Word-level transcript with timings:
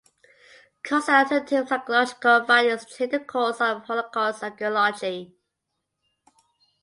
Colls 0.83 1.07
and 1.15 1.29
her 1.29 1.39
team’s 1.41 1.71
archaeological 1.71 2.43
findings 2.47 2.85
changed 2.87 3.13
the 3.13 3.19
course 3.19 3.61
of 3.61 3.83
Holocaust 3.83 4.41
archaeology. 4.43 5.35